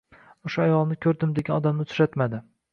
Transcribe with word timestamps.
O‘sha 0.49 0.63
ayolni 0.63 0.97
ko‘rdim 1.07 1.37
degan 1.37 1.59
odamni 1.61 1.89
uchratmadi 1.89 2.45